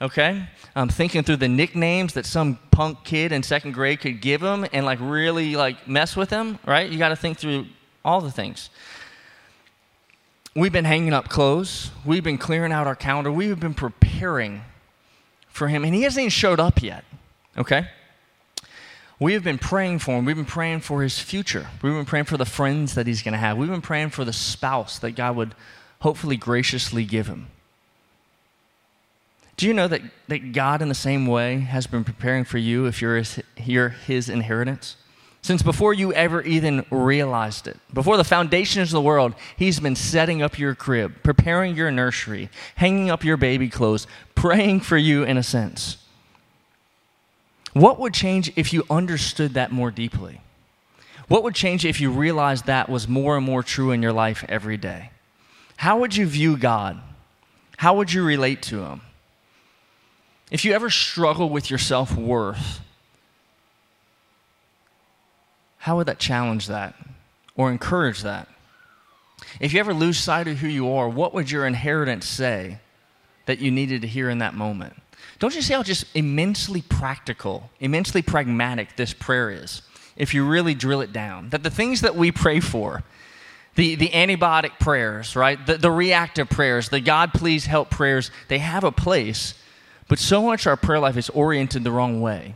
[0.00, 0.46] Okay?
[0.74, 4.66] I'm thinking through the nicknames that some punk kid in second grade could give him
[4.72, 6.90] and like really like mess with him, right?
[6.90, 7.66] You got to think through
[8.04, 8.68] all the things.
[10.54, 11.90] We've been hanging up clothes.
[12.04, 13.32] We've been clearing out our calendar.
[13.32, 14.62] We've been preparing
[15.56, 17.04] for him, and he hasn't even showed up yet,
[17.56, 17.88] okay?
[19.18, 20.24] We have been praying for him.
[20.24, 21.68] We've been praying for his future.
[21.82, 23.56] We've been praying for the friends that he's going to have.
[23.56, 25.54] We've been praying for the spouse that God would
[26.00, 27.46] hopefully graciously give him.
[29.56, 32.84] Do you know that, that God, in the same way, has been preparing for you
[32.84, 34.96] if you're his, you're his inheritance?
[35.46, 39.94] Since before you ever even realized it, before the foundations of the world, He's been
[39.94, 45.24] setting up your crib, preparing your nursery, hanging up your baby clothes, praying for you
[45.24, 45.96] in a sense.
[47.72, 50.40] What would change if you understood that more deeply?
[51.26, 54.44] What would change if you realized that was more and more true in your life
[54.48, 55.10] every day?
[55.76, 57.00] How would you view God?
[57.76, 59.00] How would you relate to Him?
[60.50, 62.80] If you ever struggle with your self worth,
[65.78, 66.94] how would that challenge that
[67.56, 68.48] or encourage that?
[69.60, 72.78] If you ever lose sight of who you are, what would your inheritance say
[73.46, 74.94] that you needed to hear in that moment?
[75.38, 79.82] Don't you see how just immensely practical, immensely pragmatic this prayer is,
[80.16, 81.50] if you really drill it down?
[81.50, 83.02] That the things that we pray for,
[83.74, 85.64] the, the antibiotic prayers, right?
[85.64, 89.54] The, the reactive prayers, the God please help prayers, they have a place,
[90.08, 92.54] but so much our prayer life is oriented the wrong way.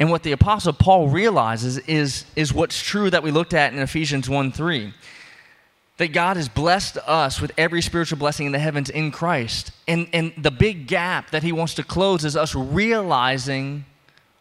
[0.00, 3.78] And what the Apostle Paul realizes is, is what's true that we looked at in
[3.78, 4.92] Ephesians 1 3
[5.96, 9.70] that God has blessed us with every spiritual blessing in the heavens in Christ.
[9.86, 13.84] And, and the big gap that He wants to close is us realizing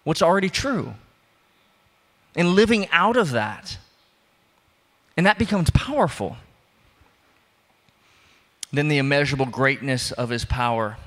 [0.03, 0.95] what's already true
[2.35, 3.77] and living out of that.
[5.15, 6.37] And that becomes powerful.
[8.71, 10.97] Then the immeasurable greatness of His power.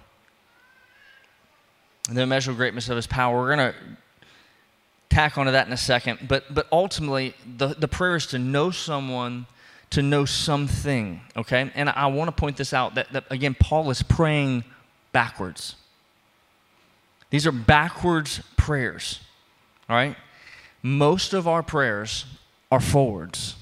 [2.08, 3.36] The immeasurable greatness of His power.
[3.36, 3.78] We're going to
[5.10, 6.20] tack onto that in a second.
[6.28, 9.46] But, but ultimately, the, the prayer is to know someone
[9.90, 11.70] to know something, okay?
[11.74, 14.64] And I want to point this out that, that, again, Paul is praying
[15.12, 15.76] backwards.
[17.30, 19.20] These are backwards prayers,
[19.88, 20.16] all right?
[20.82, 22.24] Most of our prayers
[22.70, 23.56] are forwards.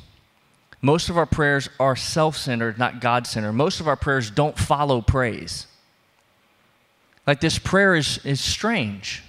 [0.82, 3.52] Most of our prayers are self centered, not God centered.
[3.52, 5.66] Most of our prayers don't follow praise.
[7.26, 9.22] Like this prayer is, is strange.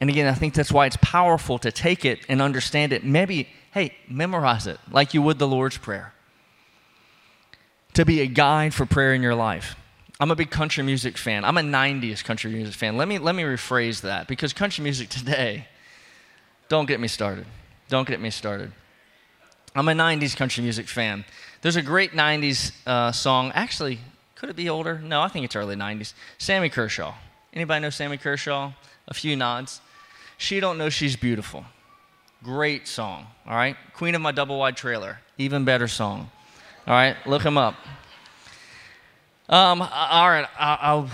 [0.00, 3.04] And again, I think that's why it's powerful to take it and understand it.
[3.04, 6.14] Maybe hey, memorize it like you would the Lord's Prayer.
[7.94, 9.74] To be a guide for prayer in your life.
[10.20, 11.44] I'm a big country music fan.
[11.44, 12.96] I'm a 90s country music fan.
[12.96, 15.66] Let me, let me rephrase that because country music today,
[16.68, 17.46] don't get me started.
[17.88, 18.70] Don't get me started.
[19.74, 21.24] I'm a 90s country music fan.
[21.60, 23.50] There's a great 90s uh, song.
[23.56, 23.98] Actually,
[24.36, 25.00] could it be older?
[25.00, 26.14] No, I think it's early 90s.
[26.38, 27.14] Sammy Kershaw.
[27.52, 28.72] Anybody know Sammy Kershaw?
[29.08, 29.80] A few nods.
[30.38, 31.64] She don't know she's beautiful.
[32.44, 33.76] Great song, all right?
[33.94, 36.30] Queen of My Double Wide Trailer, even better song.
[36.86, 37.74] All right, look him up.
[39.48, 41.10] Um, all right, I'll,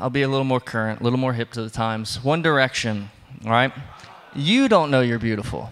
[0.00, 2.22] I'll be a little more current, a little more hip to the times.
[2.22, 3.10] One Direction,
[3.44, 3.72] all right?
[4.34, 5.70] You don't know you're beautiful,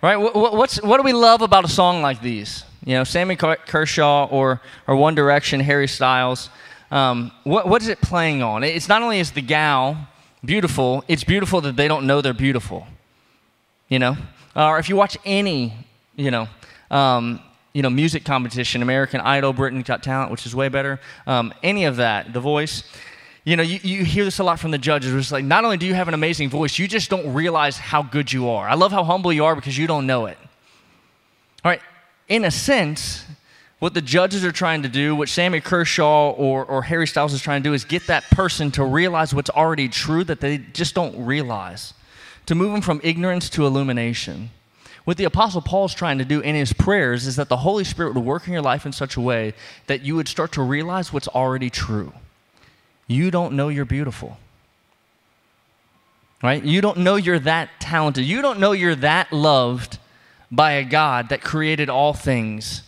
[0.00, 0.16] right?
[0.16, 2.64] What's, what do we love about a song like these?
[2.84, 6.48] You know, Sammy Kershaw or, or One Direction, Harry Styles.
[6.90, 8.64] Um, what, what is it playing on?
[8.64, 10.08] It's not only is the gal
[10.44, 12.86] beautiful, it's beautiful that they don't know they're beautiful
[13.92, 14.16] you know,
[14.54, 15.72] or if you watch any,
[16.16, 16.48] you know,
[16.90, 17.40] um,
[17.72, 21.84] you know, music competition, American Idol, Britain Got Talent, which is way better, um, any
[21.84, 22.84] of that, The Voice,
[23.44, 25.12] you know, you, you hear this a lot from the judges.
[25.12, 28.02] It's like, not only do you have an amazing voice, you just don't realize how
[28.02, 28.68] good you are.
[28.68, 30.38] I love how humble you are because you don't know it.
[31.64, 31.80] All right,
[32.28, 33.24] in a sense,
[33.78, 37.40] what the judges are trying to do, what Sammy Kershaw or, or Harry Styles is
[37.40, 40.94] trying to do, is get that person to realize what's already true that they just
[40.94, 41.94] don't realize
[42.46, 44.50] to move them from ignorance to illumination.
[45.04, 47.84] What the Apostle Paul is trying to do in his prayers is that the Holy
[47.84, 49.54] Spirit would work in your life in such a way
[49.86, 52.12] that you would start to realize what's already true.
[53.08, 54.38] You don't know you're beautiful.
[56.42, 56.62] Right?
[56.62, 58.24] You don't know you're that talented.
[58.24, 59.98] You don't know you're that loved
[60.50, 62.82] by a God that created all things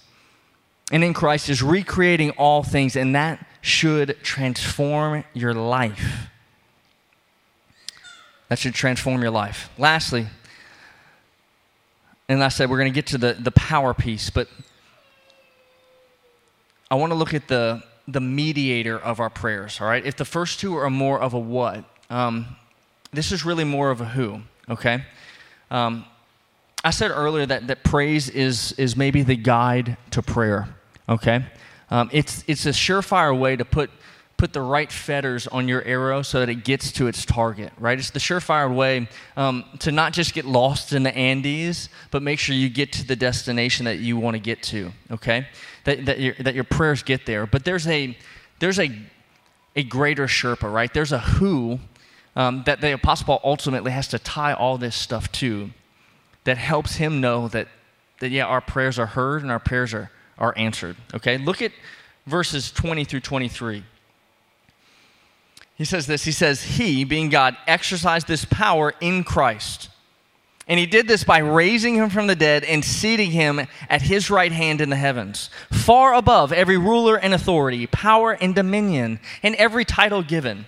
[0.93, 6.29] and in Christ is recreating all things, and that should transform your life.
[8.55, 9.69] That should transform your life.
[9.79, 10.29] Lastly,
[12.29, 14.47] and I said we're going to get to the, the power piece, but
[16.89, 20.07] I want to look at the, the mediator of our prayers, all right?
[20.07, 22.55] If the first two are more of a what, um,
[23.13, 25.05] this is really more of a who, okay?
[25.73, 26.05] Um,
[26.85, 30.69] I said earlier that, that praise is, is maybe the guide to prayer,
[31.09, 31.45] okay?
[31.91, 33.91] Um, it's, it's a surefire way to put
[34.37, 37.99] put the right fetters on your arrow so that it gets to its target, right?
[37.99, 42.39] It's the surefire way um, to not just get lost in the Andes, but make
[42.39, 45.47] sure you get to the destination that you want to get to, okay?
[45.85, 47.47] That, that, your, that your prayers get there.
[47.47, 48.17] But there's a,
[48.59, 48.91] there's a,
[49.77, 50.93] a greater Sherpa, right?
[50.93, 51.79] There's a who
[52.37, 55.71] um, that the Apostle Paul ultimately has to tie all this stuff to
[56.45, 57.69] that helps him know that,
[58.21, 61.39] that yeah, our prayers are heard and our prayers are, are answered, okay?
[61.39, 61.73] Look at
[62.27, 63.85] verses 20 through 23.
[65.77, 69.89] He says this He says, He, being God, exercised this power in Christ
[70.67, 74.31] And he did this by raising him from the dead and seating him at his
[74.31, 79.55] right hand in the heavens, far above every ruler and authority, power and dominion, and
[79.57, 80.67] every title given,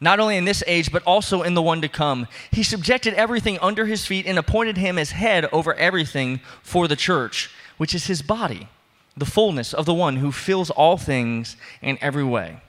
[0.00, 2.28] not only in this age, but also in the one to come.
[2.52, 6.96] He subjected everything under his feet and appointed him as head over everything for the
[6.96, 8.68] church, which is his body,
[9.16, 12.60] the fullness of the one who fills all things in every way.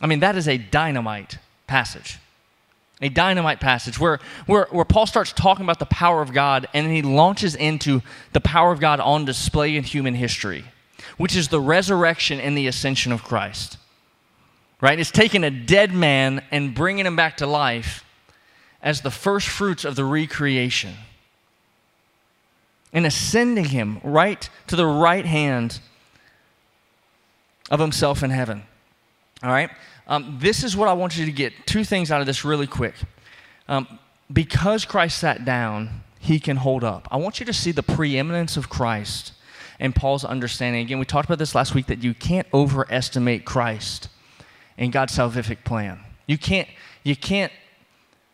[0.00, 2.18] I mean, that is a dynamite passage
[3.00, 6.86] a dynamite passage where, where, where Paul starts talking about the power of God and
[6.86, 10.64] then he launches into the power of God on display in human history,
[11.16, 13.78] which is the resurrection and the ascension of Christ.
[14.80, 14.98] Right?
[14.98, 18.04] It's taking a dead man and bringing him back to life
[18.82, 20.94] as the first fruits of the recreation
[22.92, 25.80] and ascending him right to the right hand
[27.70, 28.62] of himself in heaven.
[29.42, 29.70] All right?
[30.06, 32.66] Um, this is what I want you to get two things out of this really
[32.66, 32.94] quick.
[33.68, 33.98] Um,
[34.32, 37.06] because Christ sat down, he can hold up.
[37.10, 39.32] I want you to see the preeminence of Christ
[39.78, 40.82] and Paul's understanding.
[40.82, 44.08] Again, we talked about this last week that you can't overestimate Christ
[44.76, 46.00] and God's salvific plan.
[46.26, 46.68] You can't,
[47.04, 47.52] you can't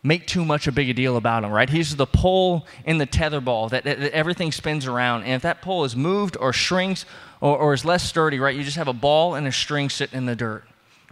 [0.03, 1.69] make too much a big a deal about him, right?
[1.69, 5.23] He's the pole in the tether ball that, that, that everything spins around.
[5.23, 7.05] And if that pole is moved or shrinks
[7.41, 10.19] or, or is less sturdy, right, you just have a ball and a string sitting
[10.19, 10.65] in the dirt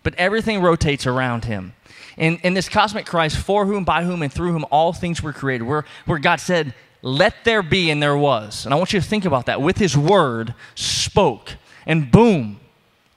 [0.02, 1.74] but everything rotates around him.
[2.16, 5.32] In, in this cosmic Christ, for whom, by whom, and through whom all things were
[5.32, 8.64] created, where, where God said, Let there be, and there was.
[8.64, 9.62] And I want you to think about that.
[9.62, 11.54] With his word, spoke,
[11.86, 12.60] and boom,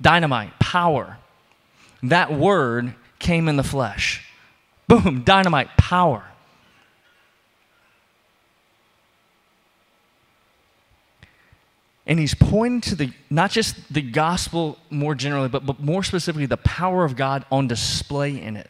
[0.02, 1.18] dynamite, power.
[2.04, 4.32] That word came in the flesh.
[4.88, 6.24] Boom, dynamite, power.
[12.08, 16.46] And he's pointing to the not just the gospel more generally, but, but more specifically
[16.46, 18.70] the power of God on display in it.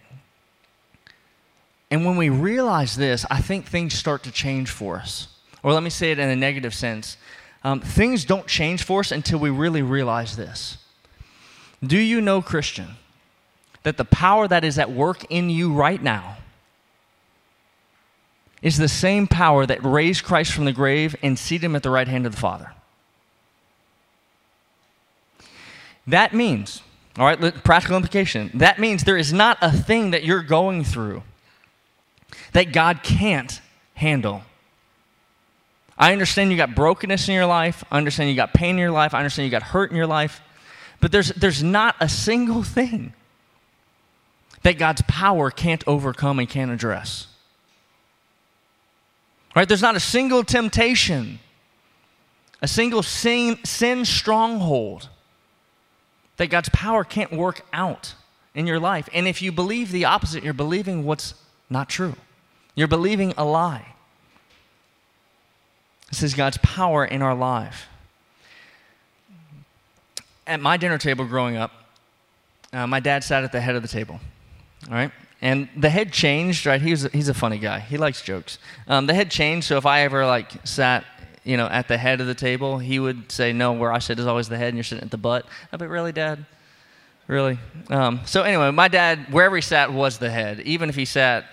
[1.92, 5.28] And when we realize this, I think things start to change for us.
[5.64, 7.18] Or let me say it in a negative sense.
[7.64, 10.78] Um, things don't change for us until we really realize this.
[11.84, 12.90] Do you know, Christian,
[13.84, 16.38] that the power that is at work in you right now
[18.62, 21.90] is the same power that raised Christ from the grave and seated him at the
[21.90, 22.72] right hand of the Father?
[26.08, 26.82] That means,
[27.18, 31.24] all right, practical implication, that means there is not a thing that you're going through
[32.54, 33.60] that God can't
[33.96, 34.44] handle.
[35.98, 37.84] I understand you got brokenness in your life.
[37.90, 39.14] I understand you got pain in your life.
[39.14, 40.42] I understand you got hurt in your life.
[41.00, 43.14] But there's, there's not a single thing
[44.64, 47.28] that God's power can't overcome and can't address.
[49.56, 49.68] Right?
[49.68, 51.40] There's not a single temptation,
[52.62, 55.10] a single sin, sin stronghold
[56.38, 58.16] that God's power can't work out
[58.54, 59.10] in your life.
[59.14, 61.34] And if you believe the opposite, you're believing what's
[61.70, 62.16] not true.
[62.76, 63.96] You're believing a lie.
[66.10, 67.88] This is God's power in our life.
[70.48, 71.72] At my dinner table growing up,
[72.72, 74.20] uh, my dad sat at the head of the table.
[74.88, 75.12] All right?
[75.42, 76.82] And the head changed, right?
[76.82, 77.80] He's a, he's a funny guy.
[77.80, 78.58] He likes jokes.
[78.88, 81.06] Um, the head changed, so if I ever like sat
[81.46, 84.20] you know, at the head of the table, he would say, No, where I sit
[84.20, 85.46] is always the head and you're sitting at the butt.
[85.72, 86.46] I'd be, Really, Dad?
[87.28, 87.58] Really?
[87.90, 91.46] Um, so, anyway, my dad, wherever he sat, was the head, even if he sat,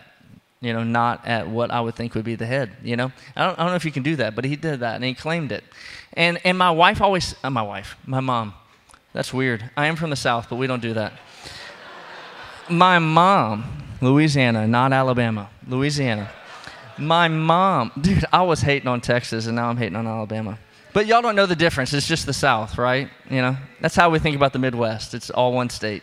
[0.61, 3.11] you know, not at what I would think would be the head, you know?
[3.37, 5.05] I don't, I don't know if you can do that, but he did that and
[5.05, 5.65] he claimed it.
[6.13, 8.55] And, and my wife always, uh, my wife, my mom,
[9.15, 9.71] that's weird.
[9.77, 11.15] I am from the South, but we don't do that.
[12.69, 13.65] my mom,
[14.03, 16.31] Louisiana, not Alabama, Louisiana
[16.99, 20.59] my mom, dude, I was hating on Texas and now I'm hating on Alabama.
[20.93, 21.93] But y'all don't know the difference.
[21.95, 23.09] It's just the South, right?
[23.31, 25.15] You know, that's how we think about the Midwest.
[25.15, 26.03] It's all one state.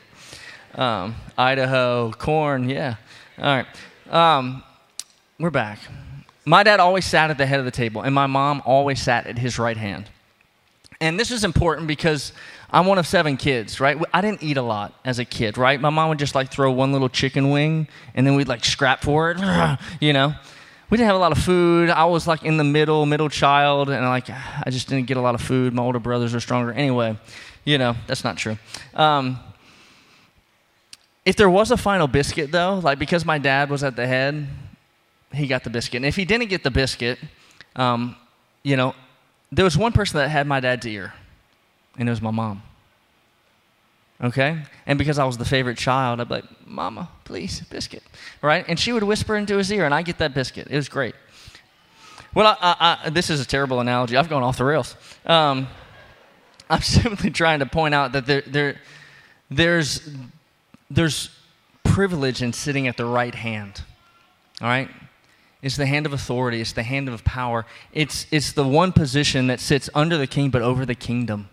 [0.73, 2.95] Um, Idaho, corn, yeah.
[3.37, 3.67] All right.
[4.09, 4.63] Um,
[5.39, 5.79] we're back.
[6.45, 9.27] My dad always sat at the head of the table, and my mom always sat
[9.27, 10.09] at his right hand.
[10.99, 12.33] And this is important because
[12.71, 13.97] I'm one of seven kids, right?
[14.13, 15.79] I didn't eat a lot as a kid, right?
[15.79, 19.03] My mom would just like throw one little chicken wing, and then we'd like scrap
[19.03, 19.37] for it,
[20.01, 20.33] you know?
[20.89, 21.89] We didn't have a lot of food.
[21.89, 25.21] I was like in the middle, middle child, and like I just didn't get a
[25.21, 25.73] lot of food.
[25.73, 26.71] My older brothers are stronger.
[26.71, 27.17] Anyway,
[27.63, 28.57] you know, that's not true.
[28.95, 29.39] Um,
[31.25, 34.47] if there was a final biscuit, though, like because my dad was at the head,
[35.31, 35.97] he got the biscuit.
[35.97, 37.19] And if he didn't get the biscuit,
[37.75, 38.15] um,
[38.63, 38.95] you know,
[39.51, 41.13] there was one person that had my dad's ear,
[41.97, 42.63] and it was my mom
[44.23, 44.63] okay?
[44.85, 48.03] And because I was the favorite child, I'd be like, Mama, please, biscuit,
[48.41, 48.65] right?
[48.67, 50.67] And she would whisper into his ear, and I get that biscuit.
[50.69, 51.15] It was great.
[52.33, 54.15] Well, I, I, I, this is a terrible analogy.
[54.15, 54.95] I've gone off the rails.
[55.25, 55.67] Um,
[56.69, 58.75] I'm simply trying to point out that there, there,
[59.49, 60.07] there's,
[60.91, 61.31] there's
[61.83, 63.81] privilege in sitting at the right hand,
[64.61, 64.89] all right?
[65.61, 67.65] It's the hand of authority, it's the hand of power.
[67.91, 71.49] It's, it's the one position that sits under the king but over the kingdom.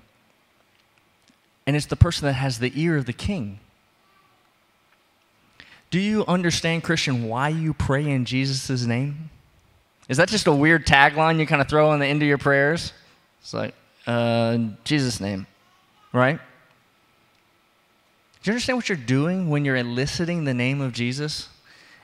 [1.67, 3.59] And it's the person that has the ear of the king.
[5.91, 9.31] Do you understand, Christian, why you pray in Jesus' name?
[10.09, 12.39] Is that just a weird tagline you kind of throw on the end of your
[12.39, 12.93] prayers?
[13.41, 13.75] It's like,
[14.07, 15.47] uh, Jesus' name,
[16.13, 16.39] right?
[18.43, 21.49] Do you understand what you're doing when you're eliciting the name of Jesus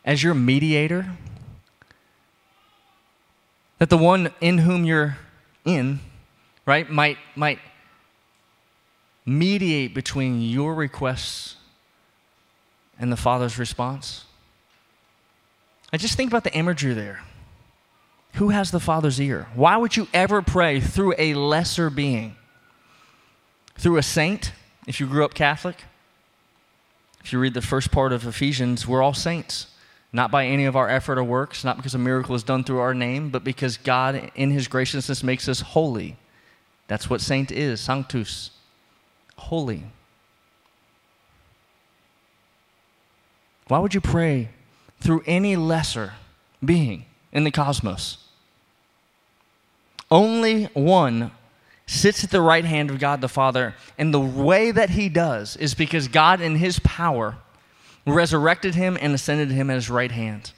[0.04, 1.12] as your mediator?
[3.78, 5.18] That the one in whom you're
[5.64, 6.00] in,
[6.66, 7.58] right, might, might
[9.24, 11.56] mediate between your requests
[12.98, 14.24] and the Father's response?
[15.92, 17.22] I just think about the imagery there.
[18.34, 19.48] Who has the Father's ear?
[19.54, 22.36] Why would you ever pray through a lesser being?
[23.76, 24.52] Through a saint,
[24.86, 25.84] if you grew up Catholic?
[27.22, 29.66] If you read the first part of Ephesians, we're all saints.
[30.14, 32.80] Not by any of our effort or works, not because a miracle is done through
[32.80, 36.16] our name, but because God, in His graciousness, makes us holy.
[36.88, 38.50] That's what saint is, sanctus,
[39.48, 39.84] holy.
[43.68, 44.50] Why would you pray
[45.00, 46.14] through any lesser
[46.64, 48.18] being in the cosmos?
[50.10, 51.30] Only one
[51.86, 55.56] sits at the right hand of God the Father, and the way that he does
[55.56, 57.36] is because God, in his power,
[58.06, 60.52] resurrected him and ascended him at his right hand.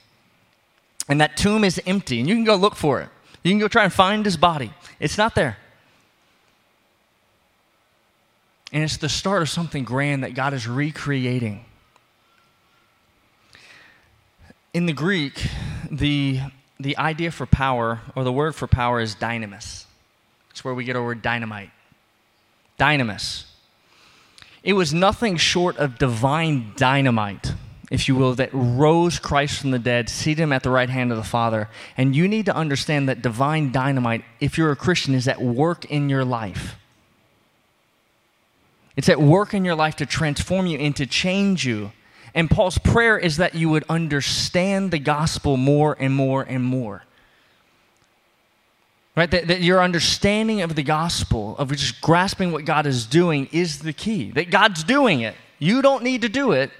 [1.07, 3.09] And that tomb is empty, and you can go look for it.
[3.43, 4.73] You can go try and find his body.
[4.99, 5.57] It's not there.
[8.71, 11.65] And it's the start of something grand that God is recreating.
[14.73, 15.47] In the Greek,
[15.89, 16.41] the,
[16.79, 19.85] the idea for power, or the word for power, is dynamis.
[20.49, 21.69] It's where we get our word dynamite.
[22.79, 23.45] Dynamis.
[24.63, 27.53] It was nothing short of divine dynamite,
[27.91, 31.11] if you will, that rose Christ from the dead, seated him at the right hand
[31.11, 31.69] of the Father.
[31.95, 35.85] And you need to understand that divine dynamite, if you're a Christian, is at work
[35.85, 36.75] in your life.
[38.95, 41.91] It's at work in your life to transform you and to change you
[42.35, 47.03] and Paul's prayer is that you would understand the gospel more and more and more.
[49.15, 49.31] Right?
[49.31, 53.79] That, that your understanding of the gospel, of just grasping what God is doing, is
[53.79, 54.31] the key.
[54.31, 55.35] That God's doing it.
[55.59, 56.71] You don't need to do it,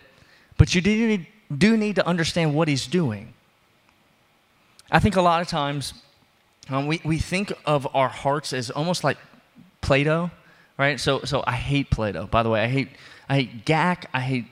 [0.57, 3.34] but you do need, do need to understand what He's doing.
[4.91, 5.93] I think a lot of times
[6.70, 9.18] um, we, we think of our hearts as almost like
[9.80, 10.32] Play Doh,
[10.78, 10.99] right?
[10.99, 12.63] So, so I hate Play Doh, by the way.
[12.63, 12.89] I hate,
[13.30, 14.45] I hate Gak, I hate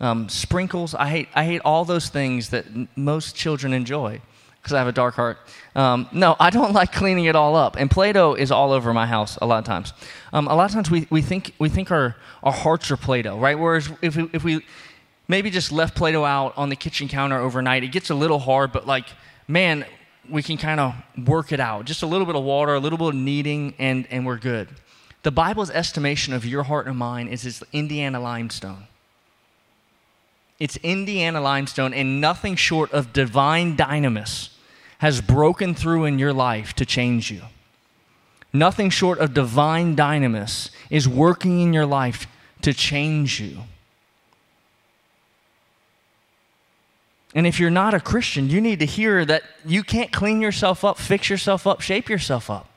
[0.00, 0.94] um, sprinkles.
[0.94, 4.20] I hate, I hate all those things that n- most children enjoy
[4.60, 5.38] because I have a dark heart.
[5.74, 7.76] Um, no, I don't like cleaning it all up.
[7.76, 9.92] And Play Doh is all over my house a lot of times.
[10.32, 13.22] Um, a lot of times we, we think, we think our, our hearts are Play
[13.22, 13.58] Doh, right?
[13.58, 14.64] Whereas if we, if we
[15.28, 18.38] maybe just left Play Doh out on the kitchen counter overnight, it gets a little
[18.38, 19.06] hard, but like,
[19.48, 19.84] man,
[20.28, 20.94] we can kind of
[21.26, 21.84] work it out.
[21.84, 24.68] Just a little bit of water, a little bit of kneading, and, and we're good.
[25.22, 28.88] The Bible's estimation of your heart and mine is this Indiana limestone.
[30.58, 34.50] It's Indiana limestone, and nothing short of divine dynamis
[34.98, 37.42] has broken through in your life to change you.
[38.52, 42.26] Nothing short of divine dynamis is working in your life
[42.60, 43.62] to change you.
[47.34, 50.84] And if you're not a Christian, you need to hear that you can't clean yourself
[50.84, 52.68] up, fix yourself up, shape yourself up.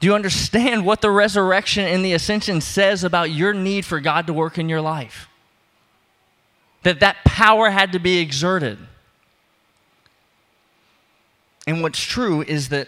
[0.00, 4.26] Do you understand what the resurrection and the ascension says about your need for God
[4.26, 5.28] to work in your life?
[6.86, 8.78] that that power had to be exerted.
[11.66, 12.86] And what's true is that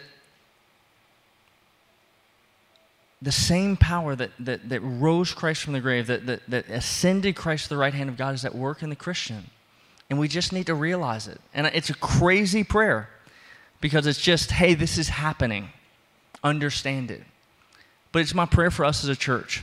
[3.20, 7.34] the same power that, that, that rose Christ from the grave, that, that, that ascended
[7.34, 9.50] Christ to the right hand of God, is at work in the Christian.
[10.08, 11.40] And we just need to realize it.
[11.52, 13.10] And it's a crazy prayer
[13.80, 15.70] because it's just, hey, this is happening.
[16.42, 17.22] Understand it.
[18.12, 19.62] But it's my prayer for us as a church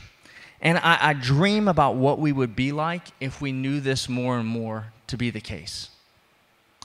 [0.60, 4.38] and I, I dream about what we would be like if we knew this more
[4.38, 5.90] and more to be the case.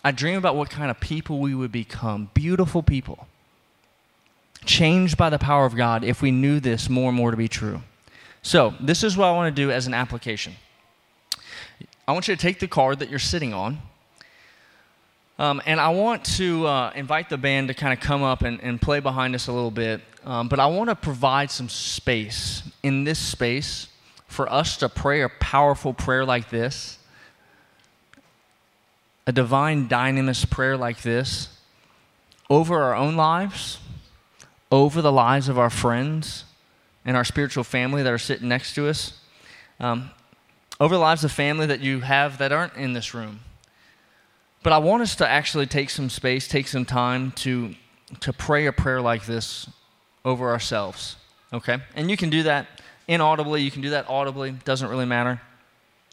[0.03, 3.27] I dream about what kind of people we would become beautiful people,
[4.65, 7.47] changed by the power of God if we knew this more and more to be
[7.47, 7.81] true.
[8.41, 10.53] So, this is what I want to do as an application.
[12.07, 13.79] I want you to take the card that you're sitting on,
[15.41, 18.61] um, and I want to uh, invite the band to kind of come up and,
[18.61, 20.01] and play behind us a little bit.
[20.23, 23.87] Um, but I want to provide some space in this space
[24.27, 26.99] for us to pray a powerful prayer like this,
[29.25, 31.47] a divine dynamis prayer like this,
[32.47, 33.79] over our own lives,
[34.71, 36.45] over the lives of our friends
[37.03, 39.19] and our spiritual family that are sitting next to us,
[39.79, 40.11] um,
[40.79, 43.39] over the lives of family that you have that aren't in this room.
[44.64, 47.76] But I want us to actually take some space, take some time to,
[48.20, 49.70] to pray a prayer like this
[50.24, 51.16] over ourselves.
[51.51, 51.78] Okay?
[51.95, 52.68] And you can do that
[53.07, 55.41] inaudibly, you can do that audibly, doesn't really matter.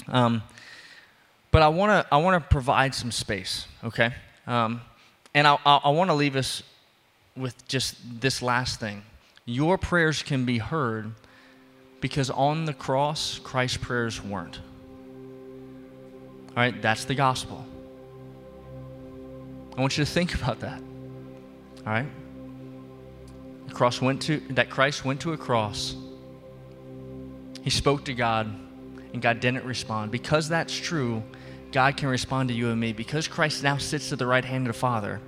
[0.09, 0.43] Um,
[1.51, 4.13] but I want to I want to provide some space, okay?
[4.47, 4.81] Um,
[5.35, 6.63] and I, I, I want to leave us
[7.37, 9.03] with just this last thing.
[9.45, 11.13] Your prayers can be heard
[12.01, 14.59] because on the cross, Christ's prayers weren't.
[16.51, 17.65] All right, that's the gospel.
[19.79, 20.81] I want you to think about that.
[21.87, 22.07] All right?
[23.69, 25.95] The cross went to that Christ went to a cross.
[27.63, 28.53] He spoke to God
[29.13, 30.11] and God didn't respond.
[30.11, 31.23] Because that's true,
[31.71, 32.93] God can respond to you and me.
[32.93, 35.21] Because Christ now sits at the right hand of the Father,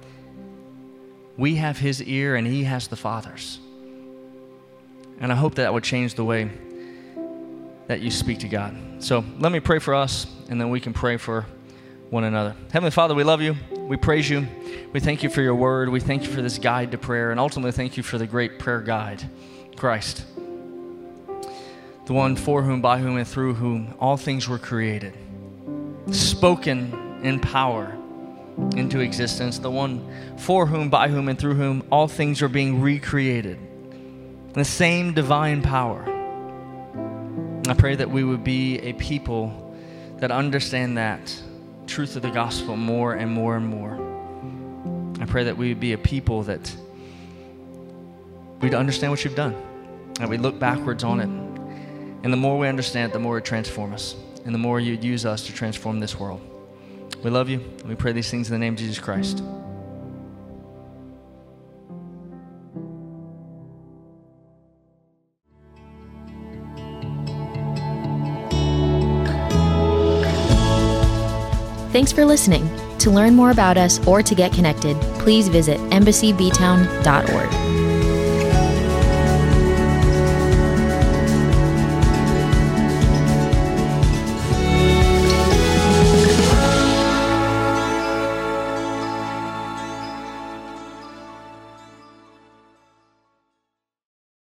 [1.36, 3.60] we have his ear and he has the Father's.
[5.20, 6.50] And I hope that would change the way
[7.86, 8.76] that you speak to God.
[8.98, 11.46] So let me pray for us, and then we can pray for
[12.10, 12.56] one another.
[12.72, 13.56] Heavenly Father, we love you.
[13.78, 14.46] We praise you.
[14.92, 15.88] We thank you for your word.
[15.88, 18.58] We thank you for this guide to prayer, and ultimately thank you for the great
[18.58, 19.22] prayer guide,
[19.76, 20.24] Christ,
[22.06, 25.16] the one for whom, by whom, and through whom all things were created,
[26.10, 27.96] spoken in power
[28.74, 32.80] into existence, the one for whom, by whom, and through whom all things are being
[32.80, 33.58] recreated.
[34.52, 36.04] The same divine power.
[37.68, 39.76] I pray that we would be a people
[40.18, 41.32] that understand that
[41.90, 43.98] truth of the gospel more and more and more.
[45.20, 46.74] I pray that we would be a people that
[48.60, 49.54] we'd understand what you've done,
[50.20, 51.28] and we look backwards on it.
[52.22, 55.02] And the more we understand it, the more it transforms us, and the more you'd
[55.02, 56.40] use us to transform this world.
[57.24, 57.58] We love you.
[57.58, 59.42] And we pray these things in the name of Jesus Christ.
[72.00, 72.66] Thanks for listening.
[73.00, 77.79] To learn more about us or to get connected, please visit embassyBtown.org.